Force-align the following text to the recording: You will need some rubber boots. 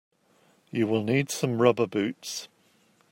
You 0.71 0.87
will 0.87 1.03
need 1.03 1.29
some 1.29 1.61
rubber 1.61 1.85
boots. 1.85 2.47